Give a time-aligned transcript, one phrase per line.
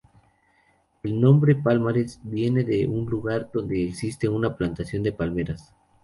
[1.03, 5.75] El nombre Palmares viene de un lugar donde existe una plantación de palmeras.